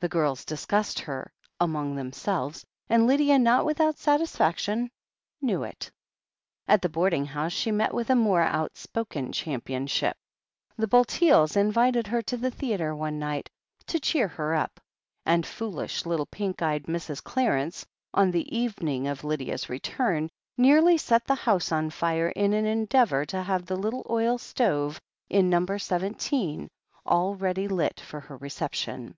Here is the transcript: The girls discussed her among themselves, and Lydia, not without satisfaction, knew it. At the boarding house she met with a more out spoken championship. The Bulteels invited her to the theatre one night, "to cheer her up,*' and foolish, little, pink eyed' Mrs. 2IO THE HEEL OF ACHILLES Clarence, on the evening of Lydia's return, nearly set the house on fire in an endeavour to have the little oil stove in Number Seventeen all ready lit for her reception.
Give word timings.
The 0.00 0.10
girls 0.10 0.44
discussed 0.44 0.98
her 0.98 1.32
among 1.58 1.96
themselves, 1.96 2.66
and 2.90 3.06
Lydia, 3.06 3.38
not 3.38 3.64
without 3.64 3.96
satisfaction, 3.96 4.90
knew 5.40 5.62
it. 5.62 5.90
At 6.68 6.82
the 6.82 6.90
boarding 6.90 7.24
house 7.24 7.54
she 7.54 7.70
met 7.70 7.94
with 7.94 8.10
a 8.10 8.14
more 8.14 8.42
out 8.42 8.76
spoken 8.76 9.32
championship. 9.32 10.18
The 10.76 10.86
Bulteels 10.86 11.56
invited 11.56 12.08
her 12.08 12.20
to 12.20 12.36
the 12.36 12.50
theatre 12.50 12.94
one 12.94 13.18
night, 13.18 13.48
"to 13.86 13.98
cheer 13.98 14.28
her 14.28 14.54
up,*' 14.54 14.80
and 15.24 15.46
foolish, 15.46 16.04
little, 16.04 16.26
pink 16.26 16.60
eyed' 16.60 16.82
Mrs. 16.82 16.82
2IO 16.82 16.86
THE 16.86 16.90
HEEL 16.90 16.98
OF 16.98 16.98
ACHILLES 17.06 17.20
Clarence, 17.22 17.86
on 18.12 18.30
the 18.32 18.58
evening 18.58 19.06
of 19.08 19.24
Lydia's 19.24 19.70
return, 19.70 20.28
nearly 20.58 20.98
set 20.98 21.24
the 21.24 21.34
house 21.34 21.72
on 21.72 21.88
fire 21.88 22.28
in 22.28 22.52
an 22.52 22.66
endeavour 22.66 23.24
to 23.24 23.40
have 23.42 23.64
the 23.64 23.76
little 23.76 24.06
oil 24.10 24.36
stove 24.36 25.00
in 25.30 25.48
Number 25.48 25.78
Seventeen 25.78 26.68
all 27.06 27.34
ready 27.34 27.66
lit 27.66 27.98
for 27.98 28.20
her 28.20 28.36
reception. 28.36 29.16